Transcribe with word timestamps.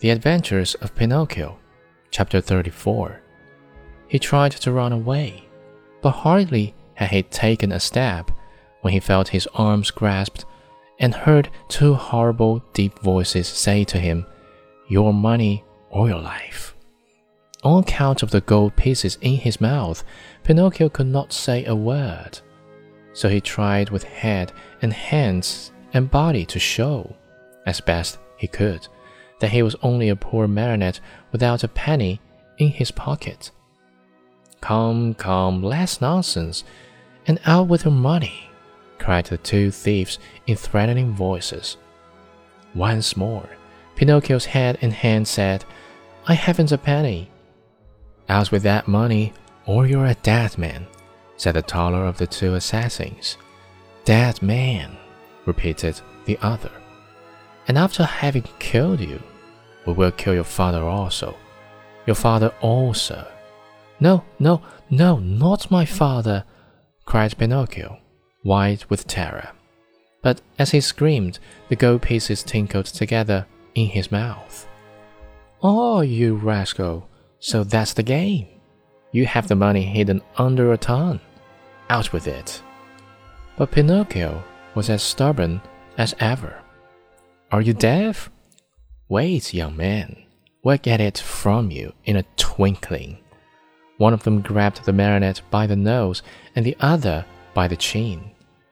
The 0.00 0.08
Adventures 0.08 0.74
of 0.76 0.94
Pinocchio, 0.94 1.58
Chapter 2.10 2.40
34. 2.40 3.20
He 4.08 4.18
tried 4.18 4.52
to 4.52 4.72
run 4.72 4.92
away, 4.92 5.46
but 6.00 6.12
hardly 6.12 6.74
had 6.94 7.10
he 7.10 7.22
taken 7.22 7.70
a 7.70 7.78
step 7.78 8.30
when 8.80 8.94
he 8.94 9.00
felt 9.00 9.28
his 9.28 9.46
arms 9.52 9.90
grasped 9.90 10.46
and 10.98 11.14
heard 11.14 11.50
two 11.68 11.92
horrible, 11.92 12.64
deep 12.72 12.98
voices 13.00 13.46
say 13.46 13.84
to 13.84 13.98
him, 13.98 14.24
Your 14.88 15.12
money 15.12 15.64
or 15.90 16.08
your 16.08 16.22
life. 16.22 16.74
On 17.62 17.82
account 17.82 18.22
of 18.22 18.30
the 18.30 18.40
gold 18.40 18.74
pieces 18.76 19.18
in 19.20 19.34
his 19.34 19.60
mouth, 19.60 20.02
Pinocchio 20.44 20.88
could 20.88 21.08
not 21.08 21.30
say 21.30 21.66
a 21.66 21.74
word. 21.74 22.40
So 23.12 23.28
he 23.28 23.42
tried 23.42 23.90
with 23.90 24.04
head 24.04 24.50
and 24.80 24.94
hands 24.94 25.72
and 25.92 26.10
body 26.10 26.46
to 26.46 26.58
show, 26.58 27.14
as 27.66 27.82
best 27.82 28.18
he 28.38 28.48
could, 28.48 28.88
that 29.40 29.50
he 29.50 29.62
was 29.62 29.76
only 29.82 30.08
a 30.08 30.16
poor 30.16 30.46
marionette 30.46 31.00
without 31.32 31.64
a 31.64 31.68
penny 31.68 32.20
in 32.58 32.68
his 32.68 32.90
pocket. 32.90 33.50
Come, 34.60 35.14
come, 35.14 35.62
less 35.62 36.00
nonsense, 36.00 36.64
and 37.26 37.40
out 37.46 37.66
with 37.66 37.84
your 37.84 37.94
money, 37.94 38.50
cried 38.98 39.26
the 39.26 39.38
two 39.38 39.70
thieves 39.70 40.18
in 40.46 40.56
threatening 40.56 41.12
voices. 41.12 41.76
Once 42.74 43.16
more, 43.16 43.48
Pinocchio's 43.96 44.44
head 44.46 44.78
and 44.80 44.92
hand 44.92 45.26
said, 45.26 45.64
I 46.26 46.34
haven't 46.34 46.72
a 46.72 46.78
penny. 46.78 47.30
Out 48.28 48.52
with 48.52 48.62
that 48.62 48.86
money, 48.86 49.32
or 49.66 49.86
you're 49.86 50.06
a 50.06 50.14
dead 50.14 50.56
man, 50.58 50.86
said 51.36 51.54
the 51.54 51.62
taller 51.62 52.04
of 52.04 52.18
the 52.18 52.26
two 52.26 52.54
assassins. 52.54 53.36
Dead 54.04 54.40
man, 54.42 54.96
repeated 55.46 56.00
the 56.26 56.38
other. 56.42 56.70
And 57.66 57.78
after 57.78 58.04
having 58.04 58.44
killed 58.58 59.00
you, 59.00 59.22
we 59.86 59.92
will 59.92 60.12
kill 60.12 60.34
your 60.34 60.44
father 60.44 60.82
also. 60.82 61.36
Your 62.06 62.16
father 62.16 62.52
also. 62.60 63.26
No, 63.98 64.24
no, 64.38 64.62
no, 64.88 65.18
not 65.18 65.70
my 65.70 65.84
father, 65.84 66.44
cried 67.04 67.36
Pinocchio, 67.36 67.98
white 68.42 68.88
with 68.88 69.06
terror. 69.06 69.50
But 70.22 70.40
as 70.58 70.70
he 70.70 70.80
screamed, 70.80 71.38
the 71.68 71.76
gold 71.76 72.02
pieces 72.02 72.42
tinkled 72.42 72.86
together 72.86 73.46
in 73.74 73.86
his 73.86 74.10
mouth. 74.10 74.66
Oh, 75.62 76.00
you 76.00 76.36
rascal, 76.36 77.08
so 77.38 77.64
that's 77.64 77.92
the 77.94 78.02
game. 78.02 78.46
You 79.12 79.26
have 79.26 79.48
the 79.48 79.56
money 79.56 79.84
hidden 79.84 80.22
under 80.36 80.72
a 80.72 80.78
ton. 80.78 81.20
Out 81.88 82.12
with 82.12 82.26
it. 82.26 82.62
But 83.56 83.72
Pinocchio 83.72 84.42
was 84.74 84.88
as 84.88 85.02
stubborn 85.02 85.60
as 85.98 86.14
ever. 86.20 86.62
Are 87.50 87.60
you 87.60 87.74
deaf? 87.74 88.30
Wait, 89.10 89.52
young 89.52 89.76
man. 89.76 90.14
We'll 90.62 90.76
get 90.76 91.00
it 91.00 91.18
from 91.18 91.72
you 91.72 91.92
in 92.04 92.14
a 92.14 92.24
twinkling. 92.36 93.18
One 93.96 94.14
of 94.14 94.22
them 94.22 94.40
grabbed 94.40 94.84
the 94.84 94.92
marionette 94.92 95.40
by 95.50 95.66
the 95.66 95.74
nose 95.74 96.22
and 96.54 96.64
the 96.64 96.76
other 96.78 97.26
by 97.52 97.66
the 97.66 97.74
chin, 97.74 98.30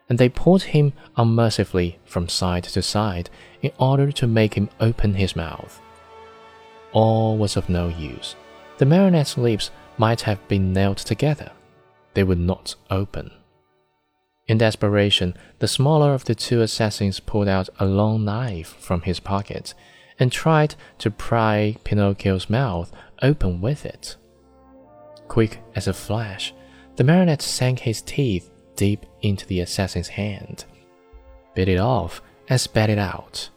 and 0.08 0.16
they 0.16 0.28
pulled 0.28 0.62
him 0.62 0.92
unmercifully 1.16 1.98
from 2.04 2.28
side 2.28 2.62
to 2.62 2.82
side 2.82 3.30
in 3.62 3.72
order 3.78 4.12
to 4.12 4.28
make 4.28 4.54
him 4.54 4.70
open 4.78 5.14
his 5.14 5.34
mouth. 5.34 5.80
All 6.92 7.36
was 7.36 7.56
of 7.56 7.68
no 7.68 7.88
use. 7.88 8.36
The 8.78 8.86
marionette's 8.86 9.36
lips 9.36 9.72
might 9.96 10.20
have 10.20 10.46
been 10.46 10.72
nailed 10.72 10.98
together. 10.98 11.50
They 12.14 12.22
would 12.22 12.38
not 12.38 12.76
open. 12.92 13.32
In 14.46 14.58
desperation, 14.58 15.36
the 15.58 15.66
smaller 15.66 16.14
of 16.14 16.26
the 16.26 16.36
two 16.36 16.60
assassins 16.60 17.18
pulled 17.18 17.48
out 17.48 17.68
a 17.80 17.86
long 17.86 18.24
knife 18.24 18.76
from 18.78 19.02
his 19.02 19.18
pocket 19.18 19.74
and 20.18 20.32
tried 20.32 20.74
to 20.98 21.10
pry 21.10 21.76
Pinocchio's 21.84 22.50
mouth 22.50 22.92
open 23.22 23.60
with 23.60 23.84
it. 23.86 24.16
Quick 25.28 25.60
as 25.74 25.86
a 25.86 25.92
flash, 25.92 26.54
the 26.96 27.04
marionette 27.04 27.42
sank 27.42 27.80
his 27.80 28.02
teeth 28.02 28.50
deep 28.76 29.06
into 29.22 29.46
the 29.46 29.60
assassin's 29.60 30.08
hand, 30.08 30.64
bit 31.54 31.68
it 31.68 31.78
off, 31.78 32.22
and 32.48 32.60
spat 32.60 32.90
it 32.90 32.98
out. 32.98 33.50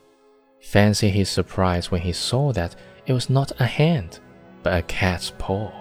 Fancy 0.60 1.10
his 1.10 1.30
surprise 1.30 1.90
when 1.90 2.02
he 2.02 2.12
saw 2.12 2.52
that 2.54 2.76
it 3.06 3.14
was 3.14 3.30
not 3.30 3.52
a 3.60 3.66
hand, 3.66 4.20
but 4.64 4.78
a 4.78 4.82
cat's 4.84 5.32
paw. 5.38 5.81